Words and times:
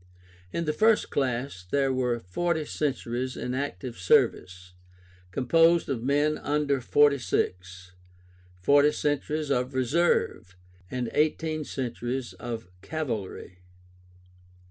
In 0.51 0.65
the 0.65 0.73
first 0.73 1.11
class 1.11 1.63
there 1.63 1.93
were 1.93 2.19
forty 2.19 2.65
centuries 2.65 3.37
in 3.37 3.53
active 3.53 3.99
service, 3.99 4.73
composed 5.29 5.89
of 5.89 6.01
men 6.01 6.39
under 6.39 6.81
forty 6.81 7.19
six, 7.19 7.91
forty 8.59 8.93
centuries 8.93 9.51
of 9.51 9.75
reserve, 9.75 10.55
and 10.89 11.11
eighteen 11.13 11.63
centuries 11.63 12.33
of 12.33 12.67
cavalry. 12.81 13.59